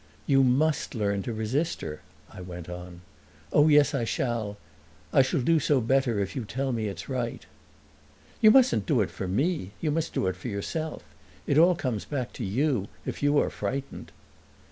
"You 0.25 0.41
must 0.43 0.95
learn 0.95 1.21
to 1.21 1.31
resist 1.31 1.81
her," 1.81 2.01
I 2.31 2.41
went 2.41 2.67
on. 2.67 3.01
"Oh, 3.53 3.67
yes, 3.67 3.93
I 3.93 4.03
shall; 4.03 4.57
I 5.13 5.21
shall 5.21 5.41
do 5.41 5.59
so 5.59 5.79
better 5.79 6.19
if 6.19 6.35
you 6.35 6.43
tell 6.43 6.71
me 6.71 6.87
it's 6.87 7.07
right." 7.07 7.45
"You 8.41 8.49
mustn't 8.49 8.87
do 8.87 9.01
it 9.01 9.11
for 9.11 9.27
me; 9.27 9.73
you 9.79 9.91
must 9.91 10.15
do 10.15 10.25
it 10.25 10.35
for 10.35 10.47
yourself. 10.47 11.03
It 11.45 11.59
all 11.59 11.75
comes 11.75 12.05
back 12.05 12.33
to 12.33 12.43
you, 12.43 12.87
if 13.05 13.21
you 13.21 13.37
are 13.37 13.51
frightened." 13.51 14.11